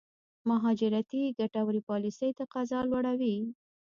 مهاجرتي 0.49 1.21
ګټورې 1.39 1.81
پالېسۍ 1.87 2.29
تقاضا 2.39 2.79
لوړوي. 2.89 3.35